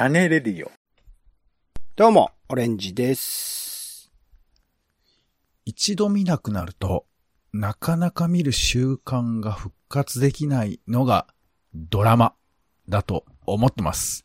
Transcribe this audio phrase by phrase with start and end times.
[0.00, 0.70] 種レディオ。
[1.94, 4.10] どうも、オレンジです。
[5.66, 7.04] 一度見なくなると、
[7.52, 11.26] なかなか見る習慣が復活できないのが
[11.74, 12.32] ドラマ
[12.88, 14.24] だと思ってます。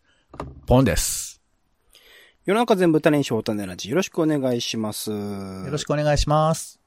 [0.66, 1.42] ポンです。
[2.46, 3.90] 世の中全部種にしよう種ラジ。
[3.90, 5.12] よろしくお願いします。
[5.12, 6.80] よよろしくお願いします。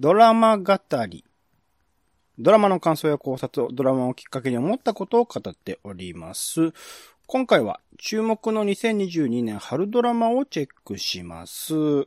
[0.00, 0.76] ドラマ語
[1.08, 1.24] り。
[2.38, 6.72] ドラマの感想や考察をドラマをきっかけに思ったことを語っております。
[7.28, 12.06] 今回は注目の2022年春ドラマをチェックします。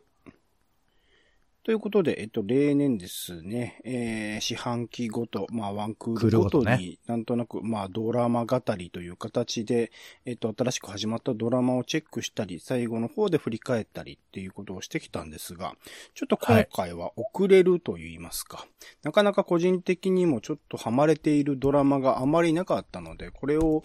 [1.63, 9.91] ということで、えっと、例年ですね、えー、四半期ごと、まあ、ワンクールごとに、なんとなく、まあ、ドラマ語りという形で、
[10.26, 15.76] えっと、新しく始まったドラマをチェックしたり、最後の方で振り返ったりっていうことをしてきたんですが、
[16.16, 18.66] ちょっと今回は遅れると言いますか、
[19.03, 23.84] なかなか個人的にもちょっとハマれているドラマがあまりなかったので、これを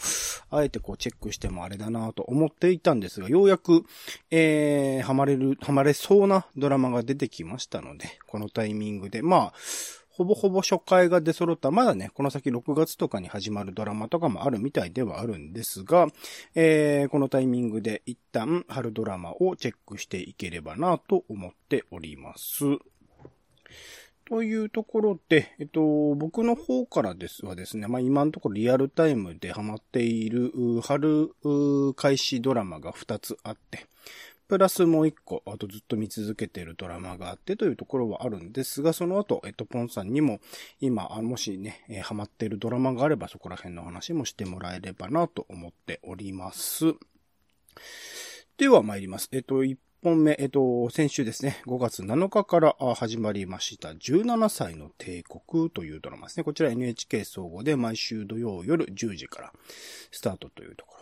[0.49, 3.85] あえてこうチェックしてもあれだなと思っていたんですが、ようやく、
[4.31, 9.53] えー、ハマれる、ハマれそうなドラマが出てきましたしたので、このタイミングで、まあ、
[10.09, 16.07] ほぼほぼ初回が出揃った、まだね、この先6月とかに始まるドラマとかもあるみたいではあるんですが、
[16.55, 22.65] えー、このタイミングで一旦春ドラマをチェックしていければなと思っております。
[24.27, 31.31] というところで、えっと、僕の方からですはですね、まあ今のところリアルタイムでハマっている春
[31.97, 33.87] 開始ドラマが2つあって、
[34.55, 40.39] プラスもう一個、あとずっと見続けているドラマがあってというところはあるんですが、その後、えっと、ポンさんにも、
[40.81, 46.95] 今、あもしね、えーハマっているドラマがあれば、そこら辺の話もしてもらえればなと思っております。
[48.59, 49.29] では参ります。
[49.33, 56.45] えっと、1本目、えっと、先週ですね、5月7日から始まりました、17歳の帝国というドラマですね。
[56.45, 59.53] こちら NHK 総合で毎週土曜夜10時から
[60.13, 60.94] スタートというところ。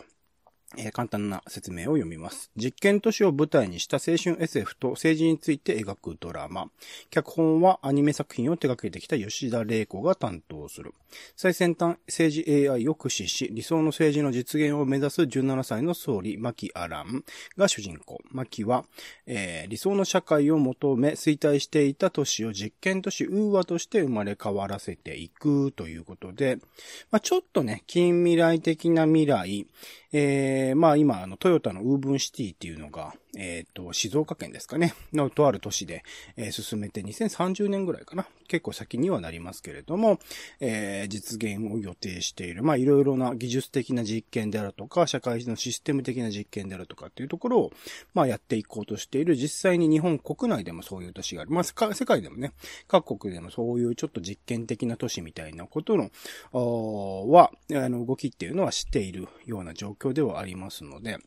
[0.77, 2.51] えー簡単な説明を読みます。
[2.57, 6.71] 実験都市を舞台にした青春 SF と政治について描くドラマ。
[7.11, 10.95] 脚本はアニメ作品を手掛けてきた吉田玲子が担当する。
[11.37, 17.25] 最先端政治 AI を駆使し、理想の政治の実現を目指す17歳の総理、牧アラン
[17.57, 18.21] が主人公。
[18.31, 18.85] 牧は、
[19.27, 26.59] えー理想の社会を求め衰退していた都市を実験都市ウーアとして生まれ変わらせていくということで、
[27.11, 29.67] まあ、ちょっとね、近未来的な未来、
[30.13, 36.05] えー、まあ今、あの、トヨタのウーブンシティっていうのが、えっ、と、静岡県ですかね、のとある都市で、
[36.37, 38.27] えー進めて2030年ぐらいかな。
[38.47, 40.19] 結構先にはなりますけれども、
[40.61, 42.63] えー実現を予定している。
[42.63, 47.73] まあいろいろな技術的な実験であるとか、社会のシステム的な実験であるとかっていうところを、
[48.13, 49.35] まあやっていこうとしている。
[49.35, 51.51] 実際に日本国内でもそういう都市がある。
[51.51, 51.75] まあ世
[52.05, 52.53] 界でもね、
[52.87, 56.11] 各国でもそういうちょっと実験的な都市みたいなことの、
[56.53, 61.19] は、あの、動きっていうのは知っているような状況ではありますので、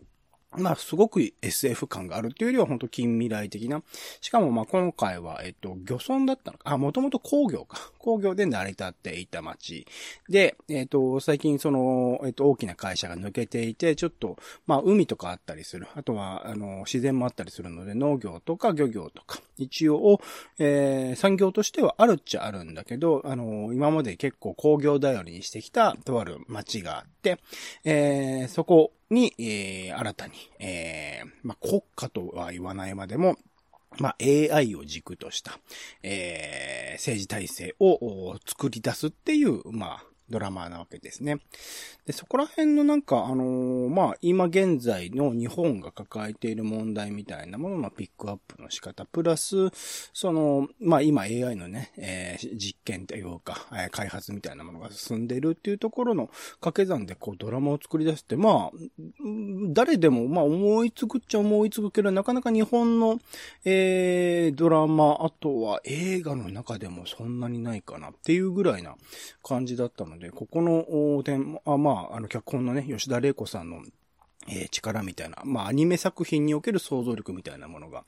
[0.57, 3.81] まあ、すごく SF 感があるっていうよりは本当近未来的な。
[4.21, 6.71] しかもまあ今回は、えっと、漁村だったのか。
[6.71, 7.91] あ、もともと工業か。
[7.99, 9.85] 工業で成り立っていた町。
[10.29, 14.37] で、えっと、最近その、えっと、大きな会社が抜けていて、ちょっと、
[14.67, 15.87] まあ海とかあったりする。
[15.95, 20.21] あとは、あの、自然もあったりするので、農業とか漁業とか、一応、
[20.59, 27.39] えー、産業としてはあるっちゃあるんだけど、あの、今まで結構工業頼りにしてきたとある町があって、
[27.83, 33.37] えー、そこに、えー、新たに、えー、まあ、国家とは言わないまでも、
[33.97, 35.59] まあ、AI を軸とした、
[36.03, 41.37] えー、政治体制を作り出すっていう、まあ、ドラマーなわけですね。
[42.05, 49.69] で、そこら辺のなんか、あのーまあ、今現在の日本が抱えている問題みたいなもののピックアップの仕方、プラス、
[50.13, 56.27] その、まあ、今 AI のね、えー実験というか、えー開発みたいなものが進んでいるっていうところの
[56.59, 58.77] 掛け算でこうドラマを作り出して、まあ、
[59.69, 63.19] 誰でも、まあ、思いつくっちゃ思いつくけど、なかなか日本の、
[63.63, 68.95] えー、ドラマ、あとは映画の中でもそんなにないかなっていうぐらいな
[69.43, 73.81] 感じだったので、ここのお点、あまあ、あの、脚本のね、吉田玲子さんの、
[74.47, 78.03] えー力みたいな、まあ、アニメ作品における想像力みたいなものが、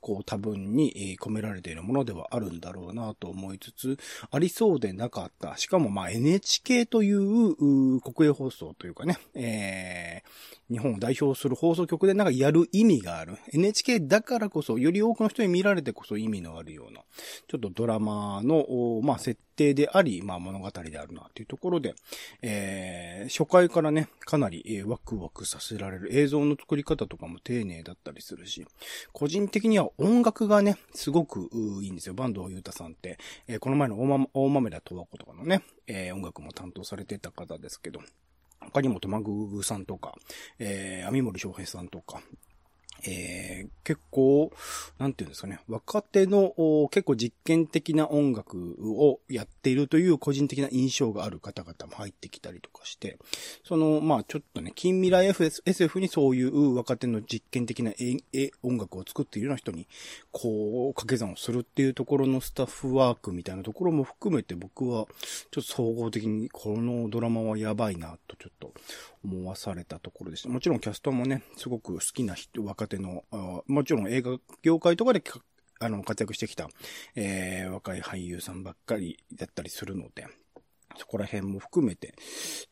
[0.00, 3.98] こう、多分に、えー込められているものではあるんだろうなと思いつつ、
[4.30, 5.56] ありそうでなかった。
[5.58, 13.36] しかも、まあ、NHK という、う国営放送というかね、えー日本を代表する放送局でなんかやる意味がある。
[13.52, 17.00] NHK だからこそ、より多くの人に見られてこそ意味のあるような、
[17.46, 21.94] ちょっとドラマの、まあ、設定であり、まあ、物語であるなというところで、
[22.40, 28.66] えー初回からね、かなり、えーワクワクさせられる映像の作り方とかも丁寧だったりするし、
[29.12, 31.48] 個人的には音楽がね、すごく
[31.82, 32.14] いいんですよ。
[32.16, 38.00] 坂東裕太さんって、えーこの前の大ま大豆田十和子とかのね、えー音楽も担当されてた方ですけど、
[38.72, 40.14] 他にもとまぐぐさんとか、
[40.58, 42.20] えー、網森翔平さんとか、
[43.04, 44.52] えー、結構、
[44.98, 46.54] なんていうんですかね、若手の
[46.90, 53.18] 結構実験的な音楽をやっているという個人的な印象がある方々も入ってきたりとかして、
[53.64, 55.26] その、まあちょっとね、近未来
[55.64, 57.92] SF にそういう若手の実験的な
[58.62, 59.88] 音楽を作っているような人に、
[60.30, 65.06] こう、掛け算をするっていうところのスタッフワークみたいなところも含めて僕は、
[65.50, 68.72] ちょっと総合的にこのドラマはやばいなとちょっと
[69.24, 70.48] 思わされたところでした。
[70.48, 73.24] もちろんキャストもね、すごく好きな人、若手の、
[73.66, 75.22] もちろん映画業界とかで
[75.80, 76.68] あの、活躍してきた、
[77.16, 80.26] えー、若い俳優さんばっかりだったりするので、
[80.96, 82.14] そこら辺も含めて、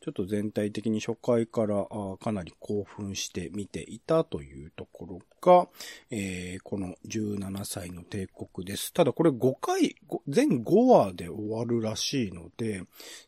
[0.01, 1.85] ちょっと全体的に初回から
[2.19, 5.67] かなり興奮して見ていたというところが、
[6.09, 8.93] えー、この17歳の帝国です。
[8.93, 9.95] ただこれ5回、
[10.27, 12.83] 全5話で終わるらしいので、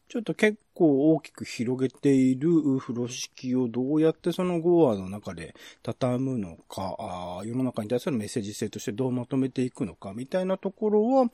[0.08, 11.32] ちょっと結構大きく広げている風呂敷をどうやってその5話の中で畳むのか、世の中に対するメッセージ性としてどうまとめていくのかみたいなところは、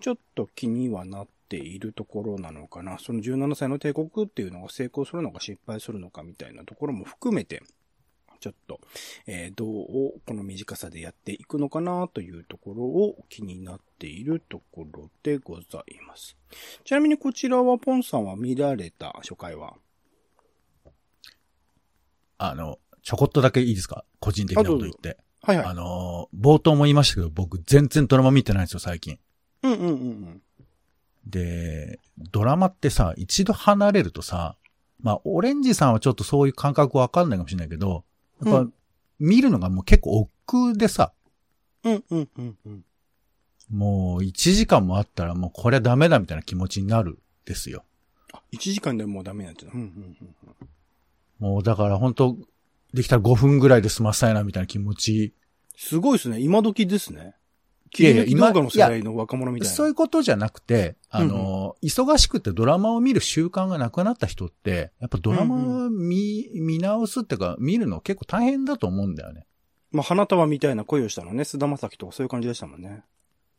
[0.00, 2.98] ちょっと気にはなってているところなのかな。
[2.98, 7.62] その17歳の帝国っていうのが成功するのか失敗するのかみたいなところも含めて、
[8.40, 8.80] ちょっと、
[9.26, 16.36] えー、どうこの短さでやっていくのかなというところを気になっているところでございます。
[16.84, 19.74] ちなみにこちらはポンさんは見られた初回は？
[22.38, 24.04] あの、ちょこっとだけいいですか？
[24.20, 25.18] 個人的なこと言って。
[25.42, 25.66] はいはい。
[25.66, 29.18] あの、冒頭も言いましたけど、僕全然ドラマ見てないんですよ、最近。
[29.62, 30.42] うんうんうんうん。
[31.26, 31.98] で、
[32.32, 34.56] ドラマってさ、一度離れるとさ、
[35.00, 38.04] まあ、オレンジさんはちょっとそういう感覚わかんないかもしれないけど、
[38.44, 38.70] やっぱ、
[39.18, 41.12] 見るのがもう結構億劫でさ、
[41.84, 42.84] うんうんうんうん。
[43.70, 47.84] もう1時間もあったらもうこれはダメだみたいな気持ちになるですよ。
[48.32, 50.68] あ、1時間でもうダメなんてうんうんうん
[51.38, 52.36] もうだから本当
[52.94, 55.34] できたら5分ぐらいで済ませたいなみたいな気持ち。
[55.76, 56.40] すごいですね。
[56.40, 57.34] 今時ですね。
[57.92, 59.74] 切り抜き動画の世代の若者みたいな。
[59.74, 69.46] そういうことじゃなくて、あの、うんうん、忙しくてドラマを見る習慣がなくなった人って、やっぱドラマを見、うんうん、見直すっていうか、見るの結構大変だと思うんだよね。
[69.90, 73.04] まあ、花束みたいな声をしたのね、菅田正樹とかそういう感じでしたもんね。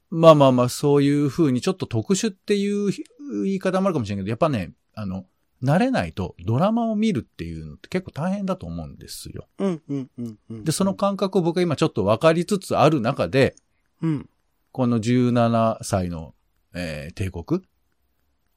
[0.10, 2.92] まあまあまあ、そういう風にちょっと特殊っていう
[3.44, 5.26] 言い方もあるかもしれないけど、やっぱね、あの、
[5.64, 9.48] 慣れないとドラマを見るっていうのって結構大変だと思うんですよ。
[9.60, 13.56] うんうんうん、うん、で、その感覚を僕は今ちょっと分かりつつある中で、
[14.04, 14.30] うん。
[14.72, 16.36] この17歳の、
[16.74, 17.62] えー、帝国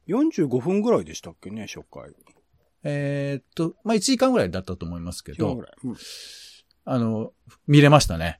[0.07, 2.11] ?45 分ぐらいでしたっけね、初回。
[2.83, 5.53] えー、っと、まあ、1時間ぐらいだったと思いますけど、
[5.83, 5.95] うん、
[6.85, 7.31] あの、
[7.65, 8.39] 見れましたね。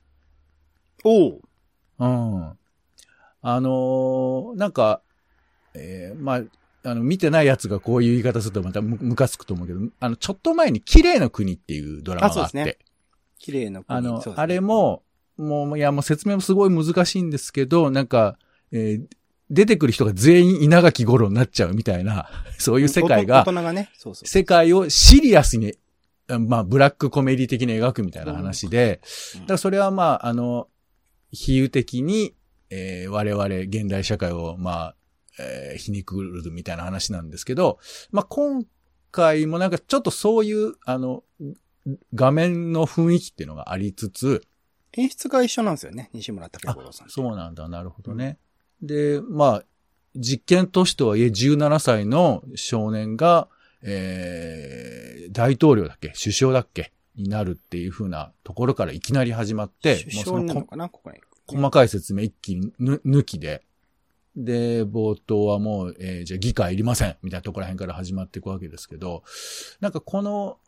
[1.04, 1.40] おう。
[1.98, 2.58] うん。
[3.40, 5.02] あのー、なんか、
[5.74, 6.42] えー、まあ、
[6.90, 12.78] あの、見てない奴がこういう言い方するとまたムカつくと思うけど、あの、ちょっと前に綺麗の国っていうドラマがあって。
[13.38, 13.98] 綺麗の国。
[13.98, 15.02] あの、ね、あれも、
[15.38, 18.36] もう、いや、もう説明もすごい難しいんですけど、なんか、
[18.72, 19.06] えー、
[19.50, 24.28] 出てくる人が全員稲垣五郎になっちゃうみたいな、 そういう世界が、大人がね、そうそう。
[24.28, 25.74] 世界をシリアスに、
[26.40, 29.00] まあ、ブラックコメディ的に描くみたいな話で、
[29.34, 30.68] だからそれはまあ、あの、
[31.30, 32.34] 比喩的に、
[32.70, 34.94] えー、我々現代社会を、まあ、
[35.38, 37.78] えー、皮肉るみたいな話なんですけど、
[38.10, 38.66] まあ、今
[39.10, 41.22] 回もなんかちょっとそういう、あの、
[42.14, 44.42] 画面の雰囲気っていうのがありつつ、
[44.92, 47.08] 演出が一緒なんですよね、西村武五郎さん。
[47.10, 48.38] そうなんだ、なるほどね。
[48.80, 49.64] うん、で、まあ、
[50.16, 53.48] 実験都市とはいえ17歳の少年が、
[53.82, 56.12] えー、大統領だっけ？
[56.20, 56.92] 首相だっけ？
[57.14, 60.88] になるっていう風なところからいきなり始まって、首相なのかな？
[60.88, 61.18] ここに。
[61.46, 63.62] 細かい説明一気に抜きで、
[64.36, 67.16] で、冒頭はもう、えー、じゃあ議会いりません。
[67.22, 69.24] みたいなところら辺から始まっていくわけですけど、
[69.80, 70.58] なんかこの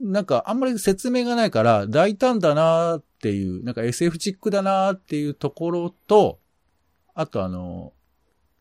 [0.00, 6.38] なんかあんまり説明がないから大胆だなっていう、なんか SF チックだなっていうところと、
[7.14, 7.92] あとあの、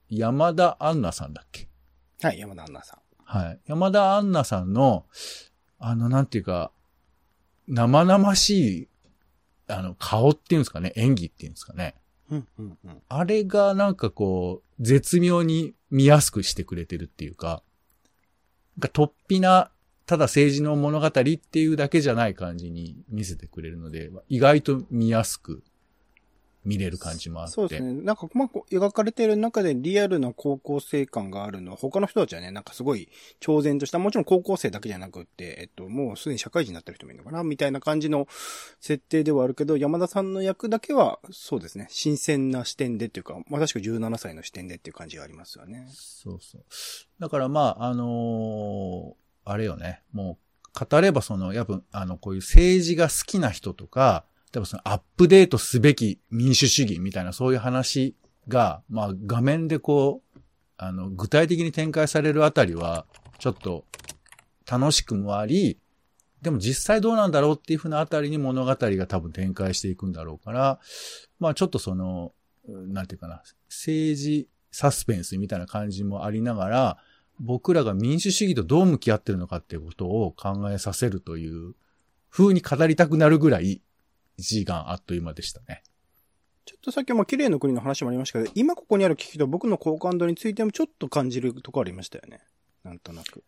[0.10, 1.68] 山田杏奈さんだっけ？
[2.22, 3.00] はい、山田杏奈さん。
[3.25, 3.60] はい。
[3.65, 5.06] 山田杏奈さんの、
[5.80, 6.72] あの、なんていうか、
[7.68, 8.88] 生々しい、
[9.68, 11.96] あの、顔っていうんですかね、演技っていうんですかね？
[12.30, 17.62] うんうんうん、あれがなんかこう、絶妙に見やすくしてくれてるっていうか、
[18.77, 19.72] なんか突飛な
[20.05, 25.63] ただ政治の物語っていうだけじゃない感じに見せてくれるので、意外と見やすく
[26.65, 27.53] 見れる感じもあって。
[27.53, 27.93] そうですね。
[28.01, 33.07] なんか、まあ、描かれている中でリアルな高校生感があるのは、他の人たちはね、なんかすごい
[33.39, 38.27] 超然とした、もちろん高校生だけじゃなくって、えっと、もうすでに社会人になってる人もいるのかなみたいな感じの
[38.81, 45.88] 設定ではあるけど、山田さんの役だけは、そうですね、新鮮な視点でっていうか、まさしく17歳の視点でっていう感じがありますよね。
[45.91, 46.63] そうそう。
[47.19, 50.02] だからまあ、あのーあれよね。
[50.12, 50.38] も
[50.75, 58.16] う、語ればその、やっぱ、あの、こういう政治が好きな人とか、多分そのアップデートすべき民主主義みたいなそういう話
[58.48, 60.40] が、まあ画面でこう、
[60.78, 63.06] あの、具体的に展開されるあたりは、
[63.38, 63.86] ちょっと
[64.70, 65.80] 楽しくもあり、
[66.42, 70.80] でも実際どうなんだろうっていうふうなあたりに物語が多分展開していくんだろうから、
[71.40, 72.34] まあちょっとその、
[72.68, 76.98] なんていうかな、政治サスペンスみたいな感じもありながら、
[77.39, 81.74] 僕らが民主主義とどう向き合ってるのかっていうことを考えさせるという
[82.30, 83.82] 風に語りたくなるぐらい
[84.39, 85.84] 1時間あっという間でしたね。
[86.65, 92.42] ちょっとさっきも綺麗の国の話もありましたけど、今ここにある機器と僕の好感度についてもちょっと感じるとこありましたよね。
[92.84, 93.44] なんとなく。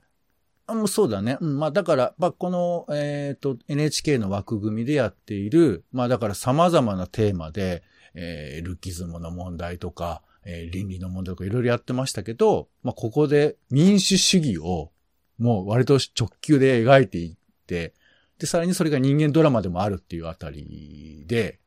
[0.68, 1.38] あもうそうだね。
[1.40, 14.92] うん、まあだから、まあこの、えっ、ー、と、NHK の枠組みでやっている、まあだから様々なテーマで、えー、ルッキズムの問題とか、えー、倫理の問題とかいろいろやってましたけど、まあここで民主主義を
[15.38, 17.36] もう割と直球で描いていっ
[17.68, 17.94] て、
[18.40, 21.60] で、さらにそれが人間ドラマでもあるっていうあたりで、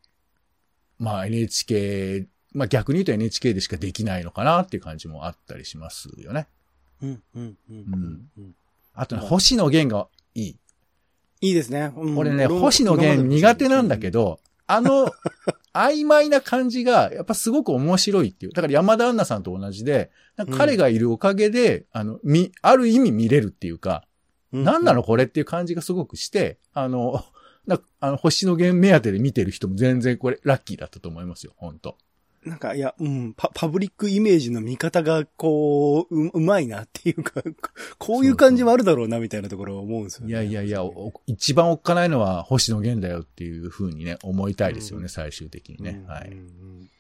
[0.99, 6.49] まあ NHK、まあ逆に言うと NHK でしかできないのかなっていう感じもあったりしますよね。
[7.03, 8.31] うん、うん、うん。
[8.39, 8.55] うん。
[8.95, 10.57] あとね、星野源がいい。
[11.43, 11.93] いいですね。
[11.97, 15.11] うん、俺ね、星野源苦手なんだけど、あの、
[15.73, 18.53] 曖昧な感じが、やっぱすごく面白いっていう。
[18.53, 20.11] だから山田杏奈さんと同じで、
[20.57, 24.05] 彼がいるおかげで、あの、み、ある意味見れるっていうか、
[24.53, 27.25] 何なのこれっていう感じがすごくして、あの、
[27.67, 31.97] なあの、星の源目当てで見てる人も全然これラッキーだったと思いますよ、本当
[32.45, 37.43] なんか、いや、うん、パ、パブリックイメージの見方が、こう、う、うまいなっていうか、
[37.99, 40.31] こういう感じもあるだろうな、みたいなところを思うんですよね。
[40.31, 40.83] いやいやいや、
[41.27, 46.03] 一番おっかないのは星野源だよっていうふうにね、思いたいですよね、うん、最終的にね。
[46.07, 46.31] はい。
[46.31, 46.91] うん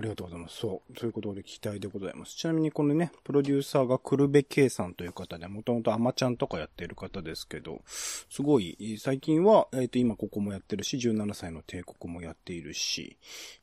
[0.00, 0.56] ありがとうございます。
[0.56, 0.94] そう。
[0.94, 2.34] ということで期待でございます。
[2.34, 13.18] ちなみにこのね、プロデューサーがクルベケさんという方で、もともとアマちゃんとかやってる方ですけど、すごい、最近は、えっ、ー、と、今ここもやってるし、17歳の帝国もやっているし、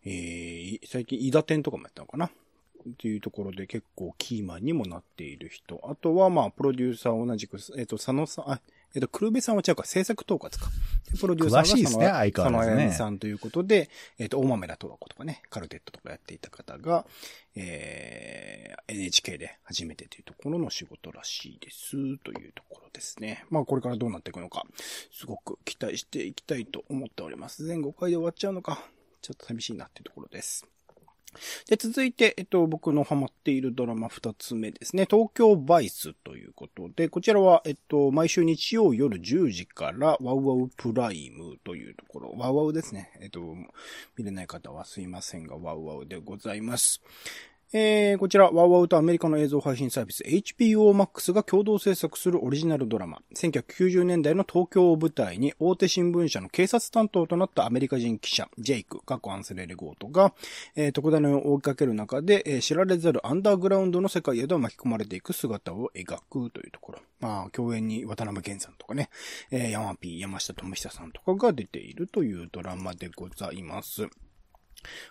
[0.05, 2.27] えー、最近、伊田店とかもやったのかな？
[2.27, 2.29] っ
[2.99, 5.81] ていうところで結構キーマンにもなっている人。
[5.89, 8.61] あとは、まあ、プロデューサー同じく、えっ、ー、と、佐野さん、あ、
[8.95, 10.71] えっと、黒部さんは違うか、制作統括か。
[11.19, 12.91] プロデューサーが詳しいですね、相変わらずね。
[12.91, 13.89] さんということで、
[14.19, 17.05] えっと、大豆田トロコとかね、カルテットとかやっていた方が、
[17.55, 23.45] えー、NHK で初めてというところの仕事らしいです、というところですね。
[23.49, 24.65] まあ、これからどうなっていくのか、
[25.11, 27.65] すごく期待していきたいと思っております。
[27.65, 28.83] 全5回で終わっちゃうのか、
[29.21, 30.65] ちょっと寂しいなっていうところです。
[31.67, 35.07] で、続いて、えっと、僕のハマっているドラマ二つ目ですね。
[35.09, 43.11] 東京バイスということで、こちらは、えっと、毎週日曜夜10時から、ワウワウプライムというところ、ワウワウですね。
[43.21, 43.41] えっと、
[44.17, 47.01] 見れない方はすいませんが、ワウワウでございます。
[47.73, 53.21] えー、こちら、ワウワウとアメリカの映像配信サービス HBO Max が共同制作するオリジナルドラマ。
[53.35, 60.33] 1990年代の東京を舞台に大手新聞社の警察担当となったアメリカ人記者、ジェイク、過去アンセレレゴートが、
[60.77, 66.99] えー、特ダネを追いかける中で、えー、知られざるアンダーグラウンドの世界へと巻き込まれていく姿を描くというところ。
[67.19, 69.09] まあ、共演に渡辺健さんとかね、
[69.51, 74.07] えー、山 P、山下智久さんとかが出ているというドラマでございます。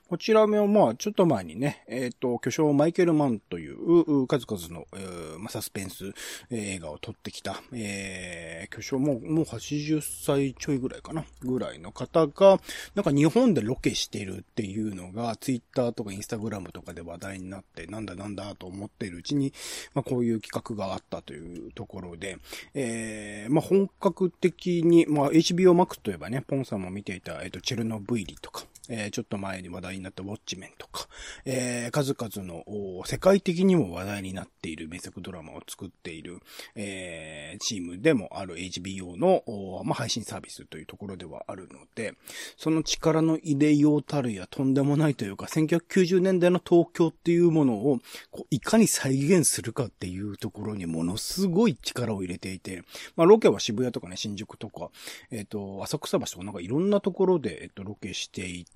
[0.09, 6.13] こちらもまあ、ちょっと前にね、えっ、ー、と、巨匠マイケル・マンという数々の、えー、サスペンス
[6.51, 12.61] 映画を撮ってきた、えー、巨匠ももう80歳ちょいぐらいかな、ぐらいの方が、
[12.95, 19.53] なんか日本でロケしてるっていうのが、ツイッターとかインスタグラムとかで話題になって、なんだなんだと思っているうちに、
[19.95, 22.39] まあ、こういう企画があったというところで、
[22.75, 31.09] えー、まあ、本格的に、まあ、HBO Max といえばね、ポンさんも見ていた、えっ、ー、と、チェルノブイリとか、えー、ちょっと前に話題になったウォッチメンとか、
[31.45, 32.65] えー、数々の
[33.05, 36.41] 世界的にも話題になっている名作ドラマを作っている、
[36.75, 39.43] えー、チームでもある HBO の、
[39.85, 42.15] まあ、配信サービスというところではあるので、
[42.57, 47.99] その力の入れようたるやとんでもないというか、1990年代の東京っていうものを、
[48.31, 52.83] こういかに再現するかっていうところにものすごい力を入れていて、
[53.17, 54.91] まあ、ロケは渋谷とかね、新宿とか、
[55.31, 58.76] えっ、ー、と、浅草橋とかなんかいろんなところで、えっ、ー、と、ロケしていて、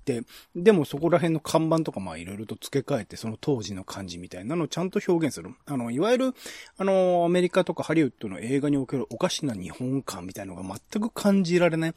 [0.55, 5.53] でもそこら辺の看板とかまあいろいろと付け替えて、その当時の感じみたいなのをちゃんと表現する。
[5.65, 6.33] あの、いわゆる、
[6.77, 11.93] あの、アメリカとかハリウッドの映画におけるおかしな日本感みたいのが全く感じられない。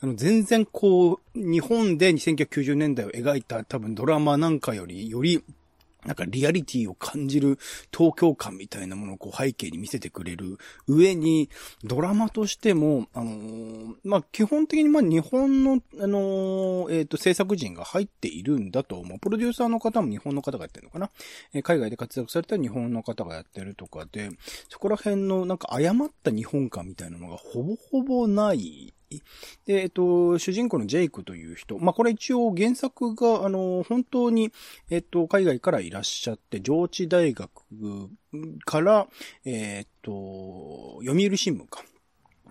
[0.00, 5.42] あの、全然こう、日本で1990年代を描いた多分ドラマなんかより、より、
[6.06, 7.58] なんかリアリティを感じる
[7.96, 11.50] 東京感みたいなものをこう背景に見せてくれる上に、
[11.84, 19.18] ドラマとしても、あのー、まあ、基本的にま、日本の、あのー、えっ、ー、と、制作人が入っているんだと思う。
[19.18, 21.10] プロデューサーの方も日本の方がやってるのかな。
[21.52, 24.30] え海外で活躍された日本の方がやってるとかで、
[24.68, 28.92] そこら辺のなんか誤った日本感みたいなのがほぼほぼない
[29.64, 31.78] で、えっと、主人公のジェイクという人。
[31.78, 34.52] まあ、これ一応原作が、あの、本当に、
[34.90, 37.50] えっと、海外からいらっしゃって、上智大学
[38.64, 39.06] から、
[39.44, 41.84] えっと、読売新聞か、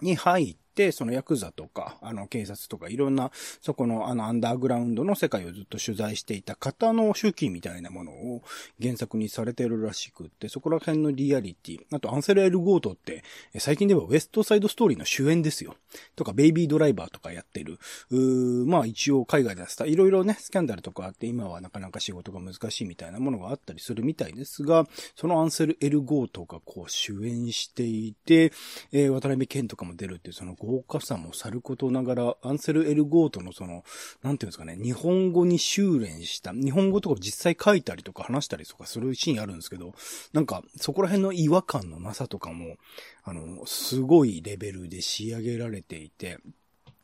[0.02, 8.44] に入って、そのヤクザとか、あの、警察とか、いろんな、そこの、あの、アンダーグラウンドの世界をずっと取材していた方の手記みたいなものを
[8.82, 13.24] 原作にされてるらしくって、そこら辺のリアリティ、あと、アンセル・エルゴートって、
[13.58, 15.76] 最近ではウエストサイドストーリーの主演ですよ。
[16.16, 17.80] とか、ベイビードライバーとかやってる。
[18.12, 28.52] まあ、一応海外でスタいろいろね、スキャンダルとかあって、今はなかなか仕事が難しいみたいなものがあったりするみたいですが、そのアンセル・エルゴートがこう主演していて、
[28.92, 33.84] えー、渡辺謙とかも出るっていう、その豪華さもさることながら、アンセル・エルゴートのその、
[34.24, 39.94] なんていうんですかね、日本語に修練した、日本語とか実際書いたりとか話したりとかするシーンあるんですけど、
[40.34, 42.76] なんか、そこら辺の違和感のなさとかも、
[43.24, 46.40] あの、すごいレベルで仕上げられていて、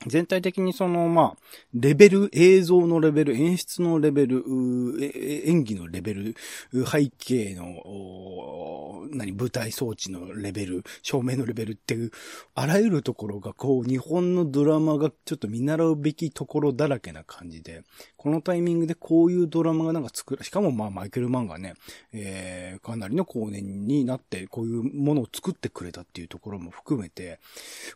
[0.08, 1.38] 全体的にその、まあ、
[1.74, 4.44] レベル、映像のレベル、演出のレベル、
[5.46, 6.36] 演技のレベル、
[6.86, 12.12] 背景の、何、舞台装置のレベル、照明のレベルっていう、
[12.56, 17.84] あらゆるところが、こう、日本のドラマがちょっと見習うべきところだらけな感じで、
[18.18, 21.76] このタイミングでこういうドラマがなんか作る、しかもまあ、マイケル・マンがね、
[22.12, 27.40] えー、かなりの後年になって、こういうものを作ってくれたっていうところも含めて、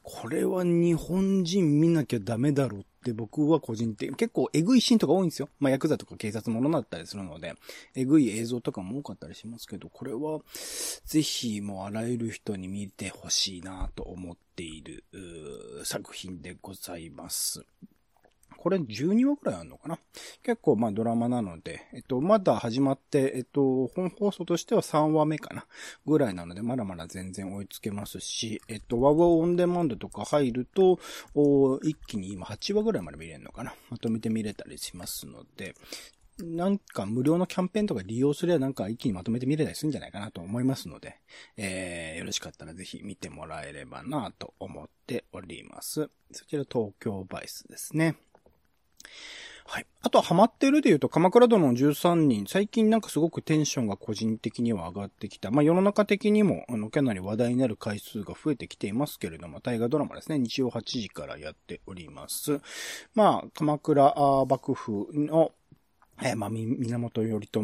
[0.03, 5.49] これは日本人みんななきゃダメだろうって僕は個人的に、結構エグいシーンとか多いんですよ。
[5.59, 7.55] まあ、ヤクザとか警察ものだったりするので、
[7.95, 10.41] エグい映像とかも多かったりしますけど、これは、
[11.05, 15.03] ぜひもうあらゆる人に見てほしいなと思っている、
[15.83, 17.65] 作品でございます。
[18.57, 19.99] これ12話くらいあるのかな？
[20.43, 25.65] 結構まあドラマなので、えっと、まだ始まって、えっと、本放送としては3話目かな？
[26.05, 30.99] ぐらいなので、まだまだ全然追いつけますし、えっと、ワウワオンデマンドとか入ると、
[31.83, 33.73] 一気に今8話ぐらいまで見れるのかな？
[33.89, 35.75] まとめて見れたりしますので、
[36.37, 41.15] なんか無料のキャンペーンとか利用すればなんか一気にまとめて見れたりするんじゃないかなと思いますので、
[41.55, 46.09] えー、よろしかったらぜひ見てもらえればなと思っております。
[46.31, 48.17] そちら東京バイスですね。
[49.67, 49.87] はい。
[50.03, 55.49] あとはハマってるで言うと、鎌倉殿の13人、最近なんかすごくテンションが個人的には上がってきた。
[55.49, 62.61] まあ世の中的にも、あの、かなり話題になる回数が増えてきていますけれども、大河ドラマですね、日曜8時からやっております。
[63.15, 64.13] まあ、鎌倉
[64.47, 65.51] 幕府の
[66.21, 67.61] えー、まあ、源頼朝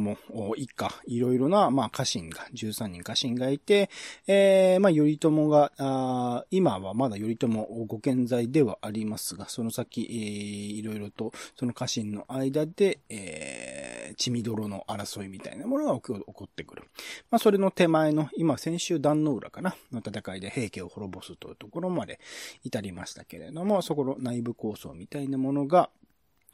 [0.56, 3.90] 一家、いろいろな、まあ、家臣が、13人家臣がいて、
[4.28, 16.84] えー、まあ、頼朝が、あ今はまだ頼朝ご健在ではありますが、その先、えー、いろいろと、その家臣の間で、えー、血みどろの争いみたいなものが起こってくる。
[17.30, 22.20] まあ、それの手前の、今、先週壇の浦かな、の戦いで平家を滅ぼすというところまで
[22.64, 25.90] 至りましたけれども、そこの内部構想みたいなものが、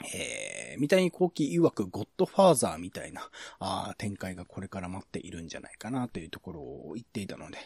[0.04, 3.30] えー、三谷幸喜曰くゴッドファーザーみたいな、
[3.60, 7.58] あ展開がこれから待っているんじゃないかなというところを言っていたので、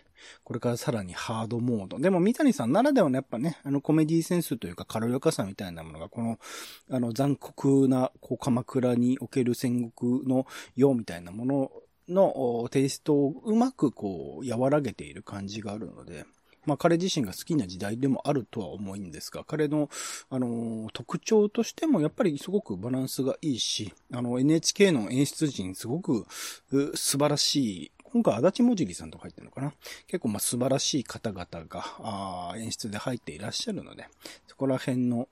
[0.43, 1.99] これからさらにハードモード。
[1.99, 6.39] でも三谷さんならではのやっぱね、あのコメディセンスというか軽やかさみたいなものが、この、
[6.89, 11.71] あの残酷な、こう鎌倉における戦国の世みたいなもの
[12.07, 16.25] のテイストをうまくこう和らげている感じがあるので、
[16.65, 19.89] まあ彼自身が好きな時代でもあるとは思うんですが、彼の、
[20.29, 26.25] あの、特徴としてもやっぱりすごくバランスがいいし、あの、NHK の演出陣すごく
[26.95, 29.71] 素晴らしい今回、足立もじりさんとか入ってるのかな？
[30.07, 34.05] 結構まあ素晴らしい方々があ演出で入っていらっしゃるので、
[34.47, 35.29] そこら辺の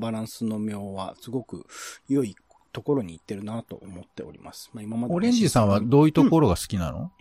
[0.00, 1.64] バランスの妙はすごく
[2.08, 2.34] 良い
[2.72, 4.70] ところに行ってるなと思っております。
[4.74, 5.14] まあ今まで。
[5.14, 7.12] オレンジさんはどういうところが好きなの、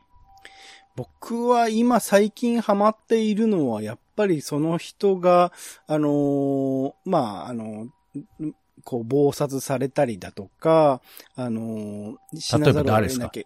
[0.96, 5.52] 僕は今最近ハマっているのは、やっぱりその人が、
[5.88, 7.88] あのー、まあ、あの、
[8.84, 11.02] こう、暴殺されたりだとか、
[11.36, 13.44] あのー、死なざるを得なきゃ。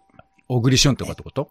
[0.48, 1.50] 小栗旬とかってこと？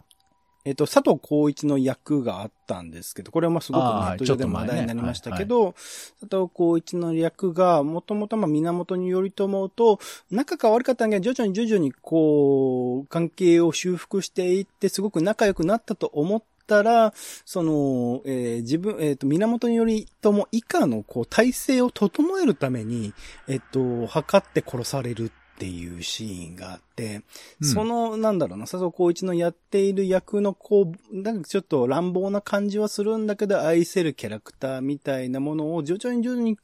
[0.66, 5.66] えっ、と、佐藤浩一の役があったんですけど、これはまあすごくネット上でも話題になりましたけど、ねはい。
[5.66, 23.14] はい、佐藤浩一の役が、もともとまあ源頼朝と、仲が悪かったんだけど、徐々に徐々にこう、関係を修復していって、すごく仲良くなったと思ったら、その、えー、自分、えっ、ー、と、源頼朝以下の、こう、体制を整えるために、
[23.46, 27.22] えっ、ー、と、測って殺されるっっていうシーンがあって、
[27.62, 27.68] うん。
[27.68, 36.58] その、なんだろうな、佐藤浩一のやっている役のこう、なんかちょっと乱暴な感じはするんだけど、愛せるキャラクターみたいなものを徐々に徐々に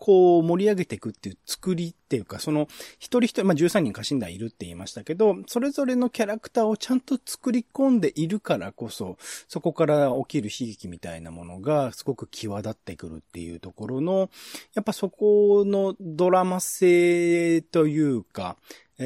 [0.00, 14.30] こう盛り上げていくっていう作りっていうか、その一人一人、まあ、13人家臣団いるって言いましたけど、それぞれのキャラクターをちゃんと作り込んでいるからこそ、そこから起きる悲劇みたいなものがすごく際立ってくるっていうところの、
[14.74, 18.56] やっぱそこのドラマ性というか、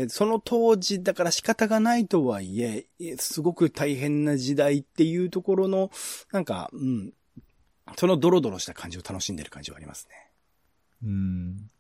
[0.09, 2.87] その当時だから仕方がないとはい、え
[3.19, 5.91] すごく大変な時代っていうところの、
[6.33, 7.13] なんか、うん、
[7.97, 10.24] そのドロドロした感じを楽しんでる感じはありますね。
[11.03, 11.71] うん。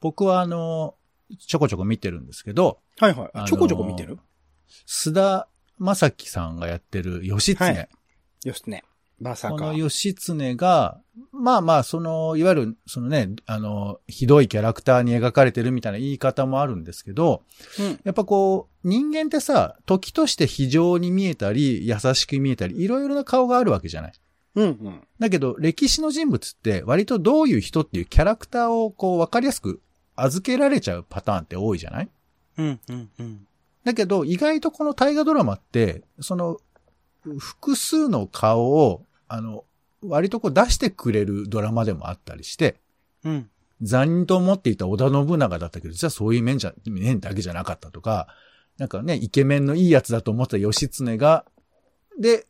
[0.00, 0.94] 僕はあの、
[1.38, 3.30] ちょこちょこ見てるんですけど、はいはい。
[3.34, 4.18] あのーちょこちょこ見てる？
[4.86, 7.64] 須田正樹さんがやってる義経。
[7.64, 7.88] はい
[8.44, 8.84] よしね。
[9.20, 9.54] まさか。
[9.54, 11.00] この義経が、
[11.32, 17.42] まあまあ、その、いわゆる、そのね、あの、ひどいキャラクターに描かれてるみたいな言い方もあるんですけど、
[17.80, 18.00] うん。
[18.04, 24.12] やっぱこう、人間ってさ、時として非常に見えたり、優しく見えたり、いろいろな顔があるわけじゃない。
[24.54, 25.00] うんうん。
[25.18, 29.80] だけど、歴史の人物って、割とどういう人っていうキャラクターをこう、わかりやすく
[30.16, 32.08] 預けられちゃうパターンって多いじゃない？
[32.58, 33.46] うんうんうん。
[33.84, 36.58] だけど、意外とこの大河ドラマって、その、
[37.38, 39.64] 複数の顔を、あの、
[40.02, 42.80] 割とこう出してくれるドラマでもあったりして、
[43.24, 43.50] うん。
[43.80, 48.26] 残忍と思っていた織田信長だったけど、実はそういう面じゃ、面だけじゃなかったとか、
[48.76, 51.44] なんかね、イケメンのいいやつだと思った義経が、
[52.18, 52.47] で、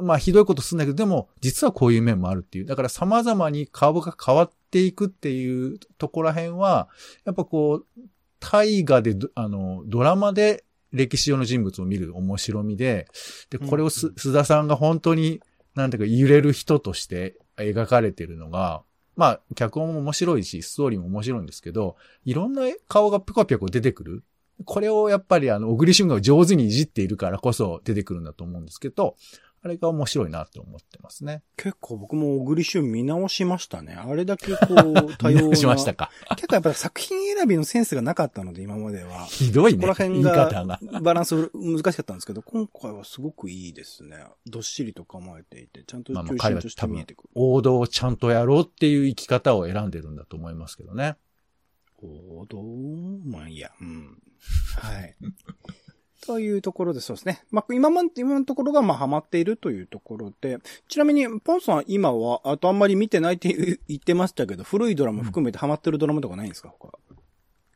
[0.00, 2.66] まあひどいことするんだけど、でも、実はこういう面もあるっていう。
[2.66, 6.88] だから様々に顔が変わっていくっていうところら辺は、
[7.24, 8.00] やっぱこう、
[8.40, 13.06] 大河でど、あの、ドラマで歴史上の人物を見る面白みで、
[13.50, 15.40] で、これをす、うん須田さんが本当に、
[15.74, 18.82] なんていうか、揺れる人として描かれてるのが、
[19.16, 24.24] まあ、脚本も面白いし、ストーリーも面白いんですけど、いろんな顔がぴょこぴょこ出てくる。
[24.64, 29.16] これをやっぱりあの、小栗旬が上手にいじっているからこそ出てくるんだと思うんですけど、
[29.62, 31.42] あれが面白いなと思ってますね。
[31.58, 33.92] 結構僕も小栗旬見直しましたね。
[33.94, 35.56] あれだけこう、 多様な。
[35.56, 36.10] しましたか？
[36.36, 39.26] 結構やっぱ作品選びのセンスがなかったので、今までは。
[39.26, 39.76] ひどいね。
[39.76, 41.00] ここら辺がが。
[41.02, 44.24] バランス難しかったんですけど、今回はすごくいいですね。
[44.46, 47.30] どっしりと構えていて、ちゃんとまあまあ中心として見えてくる。
[47.34, 51.16] 王道をちゃんとやろうっていう生き方を選んでるんだと思いますけどね。
[52.02, 52.62] 王道？
[53.26, 53.70] まあいいや。
[53.78, 54.22] うん。
[54.76, 55.16] はい。
[56.26, 57.42] というところでそうですね。
[57.50, 66.90] まあ、今ま、今のところがまあハマっているというところで、ちなみに、ポンさん今は、あとあんまり見てないって言言ってましたけど、古いドラマ含めてハマってるドラマとかないんですか他？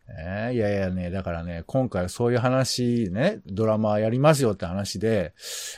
[0.07, 5.33] ええいやいやね、だからね、今回そういう話ね、ドラマやりますよって話で、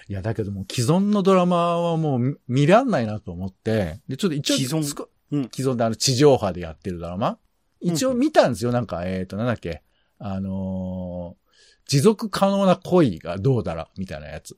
[0.08, 5.06] いや、だけども既存のドラマはもう見見らんないなと思って、で、ちょっと一応、既存？
[5.30, 5.48] うん。
[5.54, 7.38] 既存であの地上波でやってるドラマ？
[7.80, 9.84] 一応見たんですよ、なんか、えっ、と、なんだっけ、
[10.18, 11.45] あのー
[11.86, 14.56] 持続可能な恋がどうだら、みたいなやつ。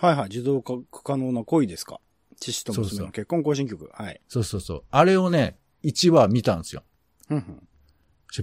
[0.00, 0.28] はいはい。
[0.28, 0.74] 自動化
[1.04, 2.00] 可能な恋ですか？
[2.40, 3.90] 父とそうそう娘の結婚更新曲。
[3.92, 4.20] はい。
[4.28, 4.84] そうそうそう。
[4.90, 6.84] あれをね、1話見たんですよ。
[7.30, 7.68] うんうん。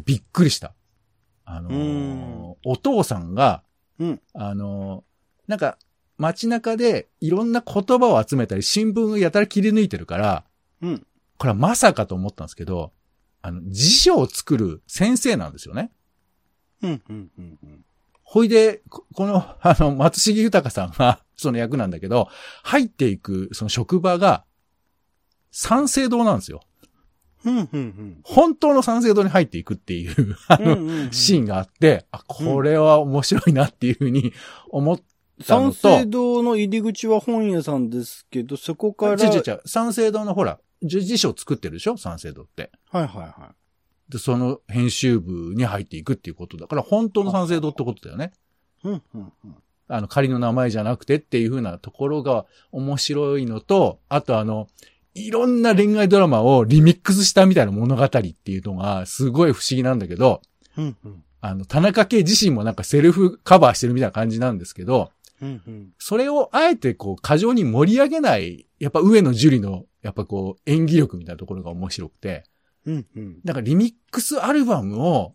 [0.05, 0.73] びっくりした。
[1.45, 3.63] あのーお父さんが、
[3.99, 5.77] うんあのーなんか、
[6.17, 10.45] 街中でいろんな言葉を集めたり、新聞をやたら切り抜いてるから、
[10.81, 11.07] うん。
[11.37, 12.91] これはまさかと思ったんですけど、
[13.41, 15.91] あの、辞書を作る先生なんですよね。
[16.81, 17.85] うん、うん、うん、うん。
[18.23, 22.27] ほいで、ここの、あの、松重豊さんが、 その役なんだけど、
[22.63, 24.45] 入っていく、その職場が、
[25.51, 26.61] 三省堂なんですよ。
[27.45, 28.19] うん、うん、うん。
[28.23, 34.33] 本当の三省堂に入っていくっていう、 あの、うんうんうんシーンがあって、あ、これは面白いなっていうふうに
[34.69, 34.97] 思っ
[35.45, 39.23] たのと、三省堂の入り口は本屋さんですけど、そこから。
[39.23, 41.97] 違う違う違う、三省堂のほら、じ辞書を作ってるでしょ？
[41.97, 42.71] 三省堂って。
[42.89, 43.53] はいはいは
[44.09, 48.31] で、その編集部に入っていくっていうことだから、本当の三省堂ってことだよね。
[48.83, 48.87] い。
[48.89, 49.55] うん、うん、うん。
[49.87, 54.67] あの、仮の名前じゃなくてっていう風なところが面白いのと、あとあの、
[55.13, 60.41] いろんな恋愛ドラマをリミックスしたみたいな物語っていうのがすごい不思議なんだけど、
[60.77, 61.23] うん、うん。
[61.41, 65.89] あの、田中圭自身もなんかセルフカバーしてるみたいな感じなんですけど、うん、うん。
[65.99, 72.43] それをあえてこう過剰に盛り上げない、やっぱ上野樹里のやっぱこう演技力みたいなところが面白くて、
[72.85, 73.41] うん、うん。
[73.43, 75.33] だからリミックスアルバムを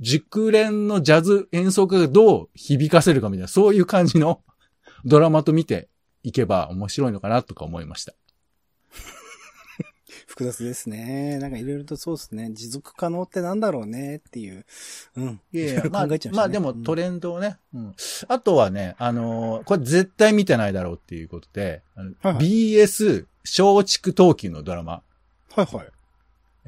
[0.00, 4.42] 熟練のジャズ演奏家がどう響かせるかみたいな、そういう感じの
[5.04, 5.88] ドラマと見て
[6.22, 8.14] いけば面白いのかなとか思いました。
[10.26, 11.38] 複雑ですね。
[11.38, 12.50] なんかいろいろとそうですね。
[12.52, 14.66] 持続可能ってなんだろうねっていう。
[15.16, 15.40] うん。
[15.52, 16.58] いやいや、考 まあ、えちゃいましたね。
[16.60, 17.94] まあでもトレンドをね、うん。
[18.28, 25.02] あとはね、あのーこれ絶対見てないだろうっていうことで、はいはい BS 松竹東急のドラマ、
[25.54, 25.88] はいはい。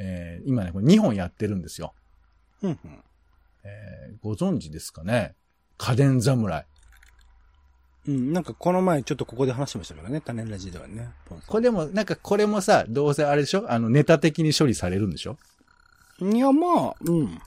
[0.02, 1.92] えー今ね、これ2本やってるんですよ。
[2.62, 2.78] うん、うん。
[3.64, 5.34] えーご存知ですかね？
[5.76, 6.66] 家電侍。
[8.08, 11.10] うん、なんかこの前ちょっとここで話してましたけどね、種ラジではね。
[11.46, 13.70] これでも、なんかこれもさ、どうせあれでしょ？
[13.70, 15.36] あの、ネタ的に処理されるんでしょ？
[16.22, 17.38] んいや、まあ、うん。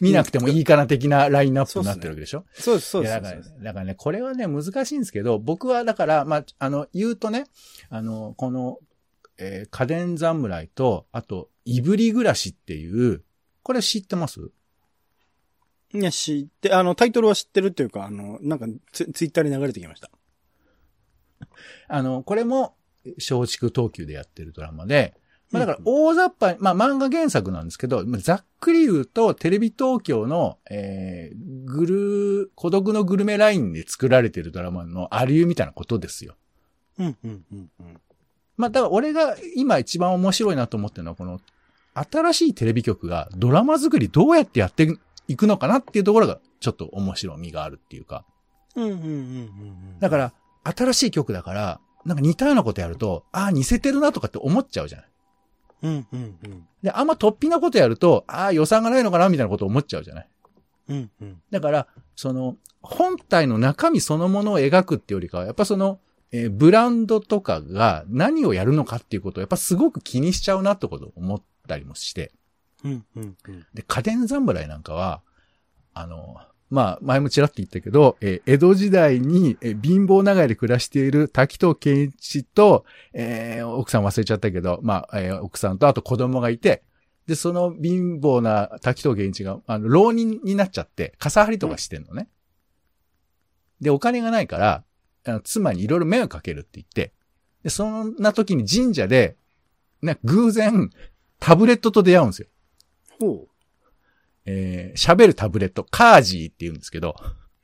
[0.00, 2.44] 見なくてもいいかな的なラインナップになってるわけでしょ？
[2.54, 3.14] そうです、そうです。
[3.14, 7.44] だから、だからね、これはね、難しいんですけど、僕はだから、まあ、あの、言うとね、
[7.90, 8.78] あの、この、
[9.38, 13.22] えー家電侍と、あと、いぶり暮らしっていう、
[13.62, 14.50] これ知ってます？
[15.94, 20.10] いや、知って、あの、タイトルは知ってるっていうか、あの、なんかツ、ツイッターに流れてきました。
[21.88, 22.76] あの、これも、
[23.16, 25.14] 松竹東急でやってるドラマで、
[25.50, 31.86] まあだから大雑把に、まあ漫画原作なんですけど、まあざっくり言うと、テレビ東京の、えー、グ
[32.46, 36.36] ル、孤独のグルメラインで作られてるドラマのありゆみたいなことですよ。
[36.98, 38.00] うん、うん、うん、うん。
[38.62, 41.40] まあだから俺が今一番面白いなと思ってるのは、この、
[41.94, 44.96] 新しいテレビ局がドラマ作りどうやってやって
[45.26, 48.24] いくのかなっていうところが、ちょっと面白みがあるっていうか。
[48.76, 49.98] うん、うん、うん、うん。
[49.98, 55.08] だから、新しい曲だから、なんか似たようなことやると、ああ、似せてるなとかって思っちゃうじゃない。
[55.82, 56.68] うん、うん、うん。
[56.84, 60.28] で、あんま突飛なことやると、ああ、予算がないのかなみたいなこと思っちゃうじゃない。
[60.88, 61.42] うん、うん。
[61.50, 65.98] だから、その、本体の中身そのものを描くってよりかは、やっぱその、
[66.32, 72.32] えーブランドとかが何をやるのかっていうことをやっぱすごく気にしちゃうなってことを思ったりもして。
[72.84, 73.66] うん、うん、うん。
[73.74, 75.22] で、家電侍なんかは、
[75.94, 76.36] あの、
[76.70, 86.82] まあ、前もちらっと言ったけど、えー江戸時代に、えー貧乏長屋で暮らしている滝藤健一と、えー奥さん忘れちゃったけど、まあ、えー奥さんとあと子供がいて、
[87.26, 92.28] で、その貧乏な滝藤健一が、あの、浪人になっちゃって、傘張りとかしてんのね。
[93.80, 94.84] で、お金がないから、
[95.44, 97.12] 妻にいろいろ迷惑かけるって言って、
[97.62, 99.36] で、そんな時に神社で、
[100.02, 100.90] ね、偶然、
[101.38, 102.48] タブレットと出会うんですよ。
[103.20, 103.46] ほ
[104.44, 107.16] えー喋るタブレット、カージーって言うんですけど、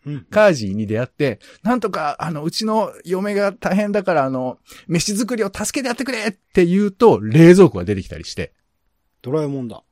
[0.06, 0.10] う。
[0.10, 0.24] うん。
[0.30, 8.52] カージーに出会って、なんとか、あの、うちの嫁が大変だから、あの、飯作りを助けてやってくれって言うと、冷蔵庫が出てきたりして、
[9.22, 9.82] ドラえもんだ。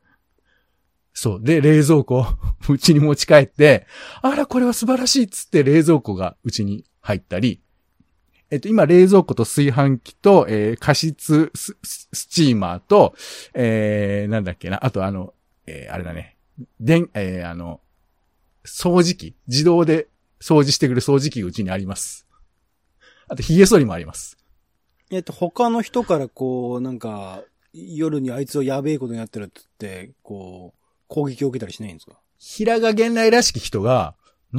[1.13, 1.41] そう。
[1.43, 2.27] で、冷蔵庫、
[2.69, 3.87] うちに持ち帰って、
[4.23, 7.61] あら、これは素晴らしいっつって冷蔵庫がうちに入ったり、
[8.51, 13.15] えっと、今、冷蔵庫と炊飯器と、えー加湿スススチーマーと、
[13.55, 15.35] えー、なんだっけな、あとあの、
[15.67, 16.37] えーあれだね、
[16.81, 17.81] 電、えーあの、
[18.65, 20.09] 掃除機、自動で
[20.41, 22.27] 掃除してくれる掃除機がうちにあります。
[23.29, 24.39] あと、髭剃りもあります。
[25.11, 27.43] えっと、他の人からこう、なんか、
[27.73, 32.19] 夜にあいつはやべえことになってるって言って、こう、攻撃を受けたりしないんですか？
[32.39, 34.15] 平賀源内らしき人が、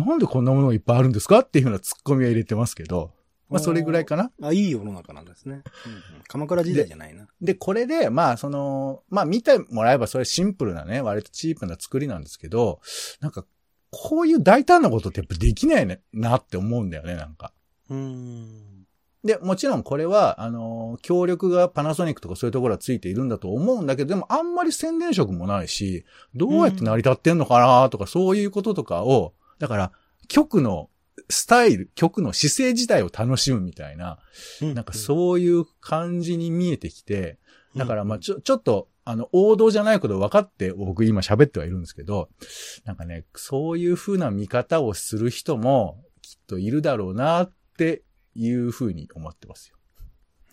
[0.06, 3.12] なんでこんなものがいっぱいあるんですかっていうような突っ込みは入れてますけど、
[3.50, 4.32] まあそれぐらいかな。
[4.42, 5.62] あ、いい世の中なんですね。
[5.86, 7.28] うんうん、鎌倉時代じゃないな。
[7.42, 12.82] で、これで、まあその、まあ見てもらえばそれシンプルなね、割とチープな作りなんですけど、
[13.22, 13.46] なんか、
[13.90, 17.54] こういう大胆なことってやっぱできないねなって思うんだよね、なんか。
[17.90, 18.86] うーん。
[19.24, 26.06] で、もちろんこれは、あの、協力がパナソニックとかそういうところはついているんだと思うんだけど、でもあんまり宣伝色もないし、
[26.36, 29.92] どうやって成り立ってんのかなとか、そういうこととかを、だから、
[30.28, 30.90] 曲の
[31.30, 34.20] スタイル、曲の姿勢自体を楽しむみたいな、
[34.62, 37.40] なんかそういう感じに見えてきて、
[37.76, 42.30] だからまあちょ、ちょっと、あの、王道じゃないこと分かって僕今喋ってはいるんですけど、
[42.86, 48.04] なんかね、そういう風な見方をする人もきっといるだろうなって
[48.36, 49.77] いう風に思ってますよ。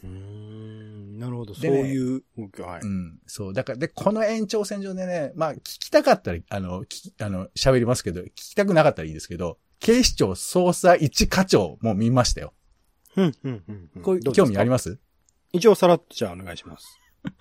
[0.04, 1.18] うーん。
[1.18, 2.80] なるほど、そういう動き、はい。
[2.82, 3.18] うん。
[3.26, 3.54] そう。
[3.54, 12.52] だから、で、この延長線上でね、まあ、聞きたかったら、あの、聞き、あの、喋りますけど、聞きたくなかったらいいですけど、警視庁捜査一課長も見ましたよ。
[13.16, 14.02] うん、うん、うんうん。
[14.02, 14.94] こういう興味ありまます？
[14.94, 14.98] す
[15.52, 16.98] 一応さらっとじゃあお願いします。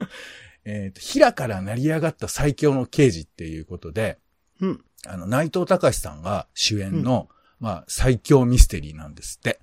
[0.66, 4.20] えっ、と、平から成り上がった最強の刑事っていうことで、
[4.62, 4.86] うん。
[5.06, 7.28] あの、内藤隆さんが主演の、
[7.60, 9.60] まあ、最強ミステリーなんですって。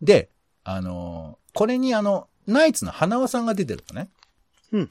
[0.00, 0.30] で、
[0.68, 4.10] あのーこれにあの、ナイツの花輪さんが出てるのね。
[4.72, 4.90] うん。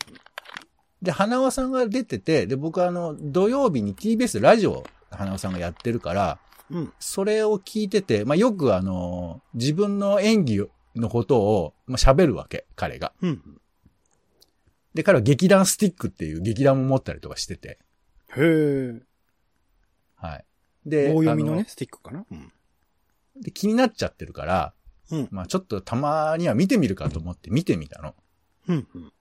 [1.03, 6.39] で、花輪さんが出てて、で、僕あの、土曜日に TBS ラジオ、花輪さんがやってるから、
[6.71, 6.93] うん。
[6.99, 13.13] それを聞いてて、まあ、よくあの、自分の演技のことを、まあ、喋るわけ、彼が。
[13.21, 13.61] うん。
[14.95, 17.77] で、彼は劇団スティックっていう劇団も持ったりとかしてて、
[18.35, 19.01] へえ。
[20.15, 20.45] はい。
[20.85, 22.25] で、あ棒読みのね、スティックかな？
[22.31, 22.51] うん。
[23.39, 24.73] で気になっちゃってるから、
[25.11, 25.27] うん。
[25.31, 28.15] まあちょっとたまには見てみるかと思って見てみたの。
[28.67, 28.87] うん。
[28.93, 29.11] うん。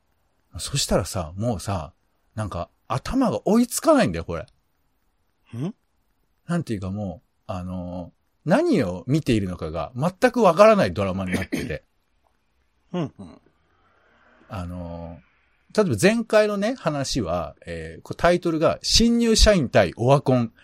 [0.59, 1.93] そしたらさ、もうさ、
[2.35, 4.47] なんか頭が追いつかないんだよ、これ。
[5.55, 5.75] うん？
[6.47, 11.85] なんていうかもう、あのー何を見ているのかが全くわからないドラマになってて、
[12.93, 13.13] うん。
[13.19, 13.41] うん。
[14.49, 15.25] あのー
[15.77, 20.53] 例えば前回のね、話は、えータイトルが、新入社員対オワコン、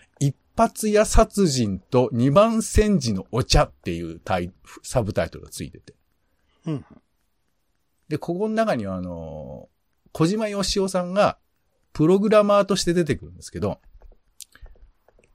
[0.61, 4.51] 発屋殺人と二番煎じのお茶っていうタイ
[4.83, 5.95] サブタイトルがついてて。
[6.67, 6.85] うん。
[8.09, 9.71] で、ここの中には、あのー
[10.13, 11.37] 小島よしおさんが、
[11.93, 13.79] プログラマーとして出てくるんですけど、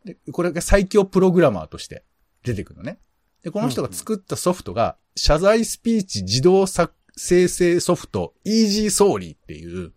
[0.05, 2.05] で、これが最強プログラマーとして
[2.43, 2.99] 出てくるのね。
[3.43, 9.95] で、この人が作ったソフトが、謝罪スピーチ自動作生成ソフト、イージーソーリーっていう、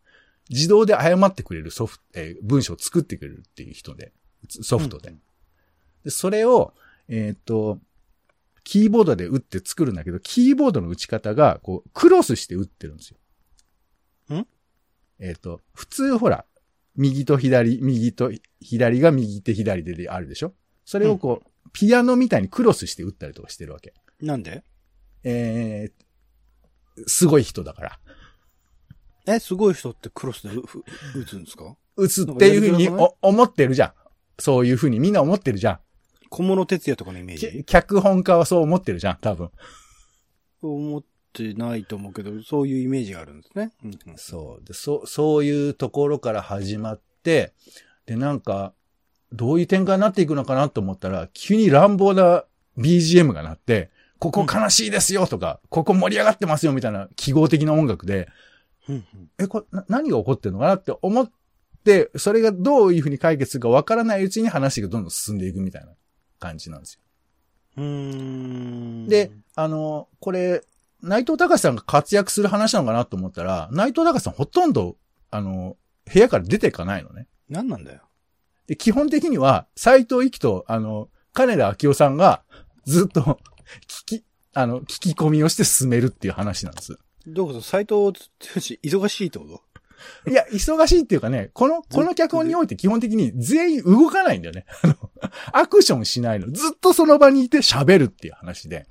[0.49, 4.13] 自動で謝ってくれるソフト、えー文章を作ってくれるっていう人で、
[4.47, 5.09] ソフトで。
[5.09, 5.21] うん
[6.05, 6.73] で、それを、
[7.09, 7.77] えーっと、
[8.63, 13.09] キーボードで打って作るんだけど、キーボードの打ち方が、こう、クロスして打ってるんです
[14.29, 14.37] よ。
[14.37, 14.47] ん？
[15.19, 16.45] えーっと、普通ほら、
[16.95, 20.53] 右と左、右と左が右手左手であるでしょ？
[20.85, 23.93] それをこう、ピアノみたいにクロスして打ったりとかしてるわけ。
[24.21, 24.63] なんで？
[25.25, 27.99] えー、すごい人だから。
[29.27, 31.75] え、すごい人ってクロスで打つんですか？
[31.97, 32.87] 打つっていうふうに
[33.21, 33.93] 思ってるじゃん。
[34.39, 35.79] そういうふうにみんな思ってるじゃ
[36.29, 37.39] 小物哲也とかのイメーん。
[37.39, 37.47] ジ？
[37.49, 39.49] き脚本家はそう思ってるじゃん、多分。
[40.61, 43.71] 思ってないと思うけど、そういうイメージがあるんですね。
[43.83, 44.65] うんうんそう。
[44.65, 47.53] で、そう、そういうところから始まって、
[48.05, 48.73] で、なんか、
[49.31, 52.45] どういう展開になっていくのかなと思ったら、急に乱暴な
[52.77, 58.27] BGM が鳴って、ここ悲しいですよとか、ここ盛り上がってますよみたいな記号的な音楽で、
[58.87, 61.31] うんうんえ、これ、な何が起こってるのかなって思っ
[61.83, 65.91] て、それがどういうふうに解決するかわからないうちに話がどんどん進んでいくみたいな
[66.39, 67.01] 感じなんですよ。
[67.77, 69.07] うーん。
[69.07, 70.63] で、あの、これ、
[71.01, 74.97] 内藤隆さんが活躍する話なのかなと思ったら、内藤隆さんほとんど、
[75.31, 75.77] あの、
[76.11, 77.27] 部屋から出ていかないのね。
[77.47, 78.01] 何なんだよ。
[78.67, 82.43] で、基本的には、斎藤幸と、あの、金田明夫さんが、
[82.85, 83.39] ずっと、
[83.87, 86.97] 聞き、あの、聞き込みをして進めるっていう話なんです。
[87.27, 87.65] どういうこと？
[87.65, 89.61] 斎藤剛忙しいってこと？
[90.27, 94.65] いや、忙しいっていうかね、この、この脚本において基本的に全員動かないんだよね。
[94.83, 94.95] あの、
[95.53, 96.51] アクションしないの。
[96.51, 98.87] ずっとその場にいて喋るっていう話で。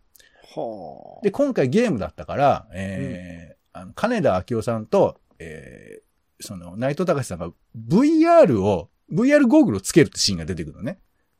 [0.54, 1.22] はあ。
[1.22, 10.98] で、今回ゲームだったから、えーあの金田明夫さんと、えーその、内藤隆さんが VR を、VR ゴーグルをつけるってシーンが出てくるのね。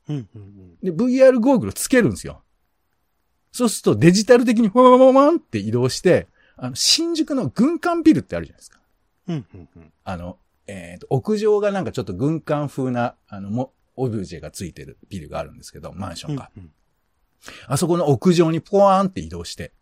[0.09, 0.77] うんうんうん。
[0.83, 2.43] で、VR ゴーグルをつけるんですよ。
[3.53, 8.78] そうするとデジタル的にフォーマンって移動して、あの、新宿の軍艦ビルってあるじゃないですか。
[9.29, 9.93] うんうんうん。
[10.05, 16.51] あの、えっ、と、屋上がなんかちょっと軍艦風な、あの、も、オブジェがついてるビルがあるんですけど、マンションが。
[16.57, 16.71] うんうん
[17.67, 19.73] あそこの屋上にポワーンって移動して。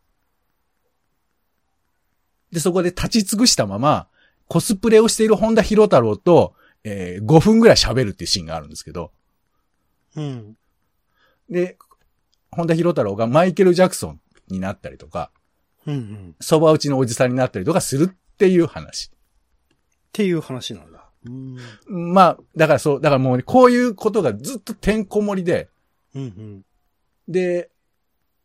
[2.52, 4.08] で、そこで立ち尽くしたまま、
[4.48, 6.54] コスプレをしている本田博太郎と、
[6.84, 9.10] えー5分ぐらい喋るっていうシーンがあるんですけど、
[10.16, 10.56] うん。
[11.50, 11.76] で、
[12.50, 15.30] 本田博太郎がマイケル・ジャクソンになったりとか、
[15.86, 16.34] うんうん。
[16.34, 19.10] っ蕎麦打ちのおじさんになったりとかするっていう話。
[20.16, 21.10] ていう話なんだ。
[21.26, 22.14] うん。
[22.14, 25.68] まあ、だからそう、だからもうね、こういうことがずっとてんこ盛りで、
[26.14, 26.62] うんうん。
[27.28, 27.70] で、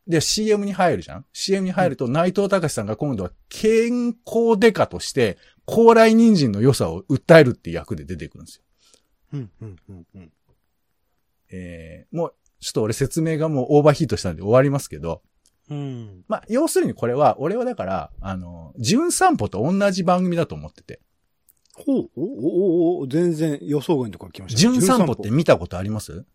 [0.06, 8.64] で、CM に入るじゃん ?CM に入ると内藤隆さんが今度は健康デカとして、高麗人参の良さを訴えるっていう役で出てくるんですよ。
[9.34, 10.32] うんうんうんうん。
[11.52, 15.22] えー、もう、ちょっと俺説明がもうオーバーヒートしたんで終わりますけど、
[15.70, 16.26] うん。
[16.28, 21.00] まあ、要するにこれは、俺はだから、あの、純散歩と同じ番組だと思ってて、
[21.86, 24.60] ほう、お、お、お、お、全然予想外のところ来ました。
[24.60, 25.14] 純散歩。
[25.14, 26.26] って見たことあります？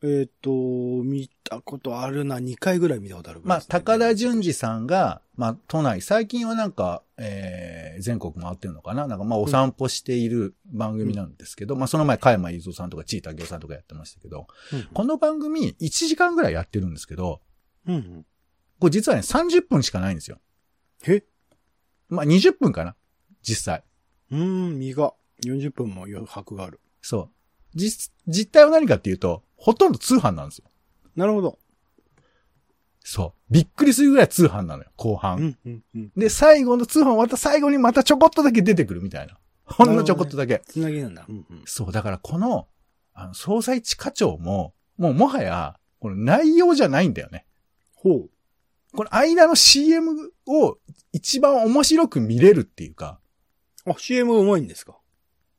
[0.00, 9.08] えっ、と、見たことあるな、2回ぐらい見たことあるぐまあ、高田純次さんが、まあ、都内、最近はなんか、えー、全国回ってるのかな？
[9.08, 14.84] なんか、まあ、お散歩している番組なんですけど、まあ、その前、加山雄三さんとか、ちいたけおさんとかやってましたけど、うん。
[14.94, 17.40] この番組、1時間ぐらいやってるんですけど、
[17.88, 18.26] うんうん。
[18.78, 20.38] これ実はね、30分しかないんですよ。
[21.08, 21.24] え？
[22.08, 22.94] まあ、20分かな？
[23.42, 23.82] 実際。
[24.30, 25.14] うーん、身が
[25.44, 26.80] 40分も余白がある。
[27.02, 27.30] そう。
[27.74, 30.64] 実、実態は何かっていうと、ほとんど通販なんですよ。
[31.16, 31.58] なるほど。
[33.00, 33.52] そう。
[33.52, 35.38] びっくりするぐらい通販なのよ、後半。
[35.38, 36.12] うんうんうん。
[36.16, 39.38] で、最後の通販終わった最後にまたちょこっとだけ出てくるみたいな。
[39.64, 40.62] ほんのちょこっとだけ。
[40.66, 41.24] つなぎなんだ。
[41.28, 41.62] うんうん。
[41.64, 42.68] そう、だからこの、
[43.14, 47.46] あの、総裁地課長も、もうもはや、この内容じゃないんだよね。
[47.94, 48.30] ほう。
[48.92, 50.78] この間の CM を
[51.12, 53.20] 一番面白く見れるっていうか、
[53.94, 54.98] あ、CM うまいんですか？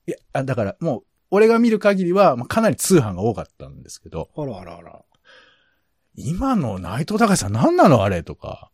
[0.08, 5.06] いや、あだからもう、俺が見る限りは、まあ、かなり通販が多かったんですけど、あらあらあら。
[6.16, 8.72] 今の内藤隆さん何なのあれとか、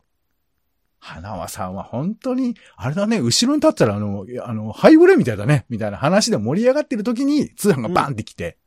[1.00, 8.58] 花輪さんは本当に、あれだね、後ろに立ったらあの、あの、ハイブレみたいだね、みたいな話で盛り上がってる時に通販がバンって来て、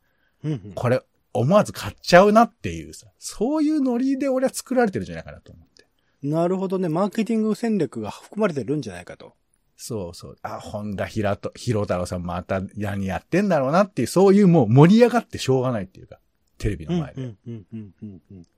[0.43, 0.71] うんうん。
[0.73, 1.01] これ、
[1.33, 5.85] 思わず買っちゃうなっていうさ、そういうノリで俺は作られてるんじゃないかなと思って。
[6.23, 6.87] なるほどね。
[6.87, 9.33] マーケティング戦略が含まれてるんじゃないかと。
[9.81, 10.35] そうそう。
[10.41, 16.19] あ、本田ひらと、ひろ太郎さんまた何やってんだろうなっていう、そういうもう盛り上がってしょうがないっていうか、
[16.57, 17.27] テレビの前で。
[17.27, 17.33] っ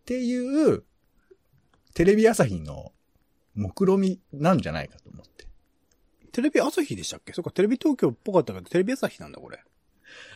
[0.03, 0.83] ていう、
[1.93, 2.91] テレビ朝日の
[3.53, 5.45] 目論みなんじゃないかと思って。
[6.31, 7.33] テレビ朝日でしたっけ？
[7.33, 9.63] そっか、テレビ東京っぽかったけど、テレビ朝日なんだ、これ。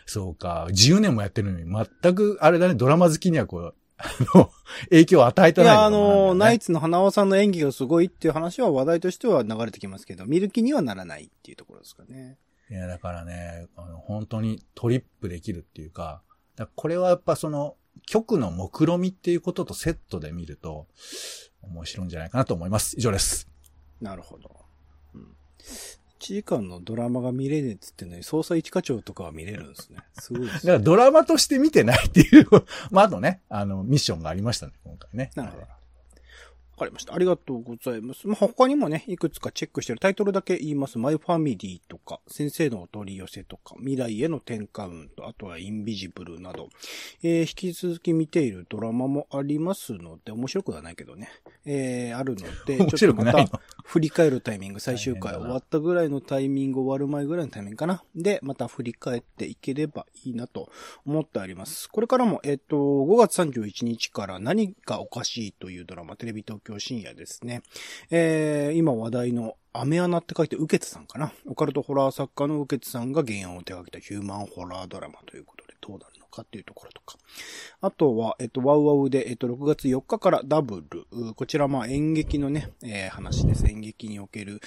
[0.05, 4.51] そうか、10年もやってるのに、全く、あれだね、ドラマ好きにはこう、あの、
[4.89, 6.65] 影響を与えてないいや、あの、ナイツ。
[6.65, 12.37] ツの花輪さんの演技がすごいっていう話は話題としては流れてきますけど、見る気にはならないっていうところですかね。
[12.69, 16.21] いや、だからね、あの、本当にトリップできるっていうか、
[16.55, 17.75] だからこれはやっぱその、
[18.07, 20.87] 曲の目論みっていうこととセットで見ると、
[21.61, 22.95] 面白いんじゃないかなと思います。
[22.97, 23.47] 以上です。
[24.01, 24.49] なるほど。
[25.13, 25.35] うん。
[26.19, 29.99] 1時間のドラマが見れねえっつってんのに、捜査一課長とかは見れるんですね。
[30.19, 30.73] すごいですね。
[30.73, 32.47] だからドラマとして見てないっていう、
[32.91, 35.31] まあ、あとね、あの、ミッションがありましたね、今回ね。
[35.35, 35.75] なるほど。
[36.75, 37.13] わかりました。
[37.13, 38.27] ありがとうございます。
[38.27, 40.97] まあ、他にもね、いくつかチェックしてるタイトルだけ言います。
[40.97, 46.69] マイファミリーとか、先生のお取り寄せとか、未来への10カウント、あとはインビジブルなど、
[47.23, 51.29] えー引き続き見ているドラマもありますので、面白くはないけどね。
[51.65, 58.03] えー、あるので、 ちょっとまた振り返るタイミング、最終回終わったぐらいのタイミング、終わる前ぐらいのタイミングかな？
[58.15, 60.69] で、また振り返っていければいいなと
[61.05, 61.89] 思ってあります。
[61.89, 67.61] これからも、えっ、と、5月31日から何がおかしいというドラマ、テレビ東京深夜ですね。
[68.11, 71.33] えー、今話題の雨穴って書いて、ウケツさんかな？
[71.47, 77.17] オカルトホラー作家のウケツさんが原案を手掛けたヒューマンホラードラマということで、どうなるのかっていうところとか。
[77.81, 81.33] あとは、えっと、ワウワウで、えっと、6月4日からダブル。
[81.35, 83.65] こちら、まあ、演劇のね、えー話です。
[83.67, 84.61] 演劇における、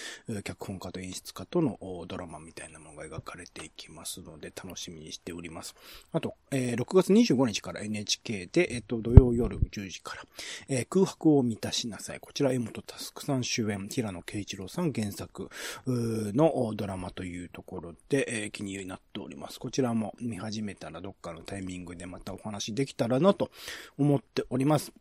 [0.44, 5.74] 脚本家と演出家とのドラマみたいなものが描かれていきますので、楽しみにしております。
[6.12, 10.22] あと、えー6月25日から NHK で、えっと、土曜夜10時から、
[10.68, 12.20] えー空白を満たしなさい。
[12.20, 15.50] こちら、江本佑さん主演、平野慶一郎さん原作
[15.86, 19.60] のドラマというところで、えー気になっております。
[19.60, 23.50] こちらも見始めたらどっかのタイイミングでまたお話できたらなと
[23.98, 24.92] 思っております。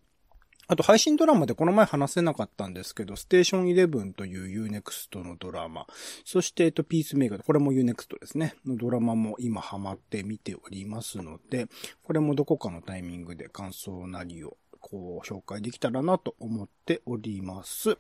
[0.70, 5.88] あと配信ドラマでこの前話せなかったんですけど、ステーション11という Unext のドラマ、
[6.26, 11.68] そして、えっと、ピースメーカー、これも Unext ですね、のドラマも今ハマって見ておりますので、
[12.04, 17.98] これもどこかのタイミングで感想なりをこう紹介できたらなと思っております。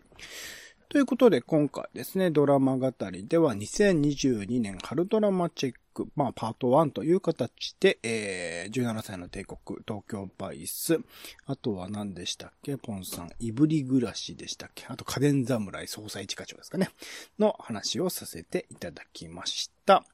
[0.89, 11.01] ということで、今回ですね、ドラマ語りでは2022年春ドラマチェック、まあ、パート1という形で、えー、17歳の帝国、東京バイス、
[11.45, 12.77] あとは何でしたっけ？
[12.77, 14.85] ポンさん、いぶり暮らしでしたっけ？
[14.87, 16.89] あと家電侍捜査一課長ですかね
[17.37, 20.05] の話をさせていただきました。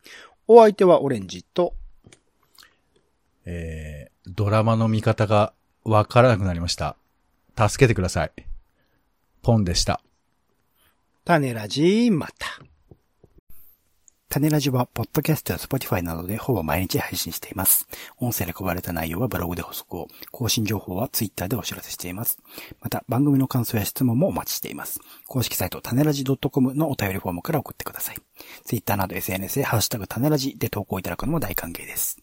[0.47, 1.75] お相手はオレンジと、
[3.45, 5.53] えー、ドラマの見方が
[5.83, 6.95] わからなくなりました。
[7.55, 8.31] 助けてください。
[9.43, 10.01] ポンでした。
[11.25, 12.59] 種ラジまた。
[14.27, 17.87] 種ラジは、ポッドキャストや Spotify などでほぼ毎日配信しています。
[18.17, 22.39] 音声で配られた内容はブログで補足を、更新情報は Twitter でお知らせしています。
[22.81, 24.99] また、番組の感想や質問もお待ちしています。
[25.25, 28.17] 公式サイト、種ラジ .com のお便りフォームから送ってください。
[28.65, 32.17] Twitter など SNS でハッシュタグ種ラジで投稿いただくのも大歓迎です。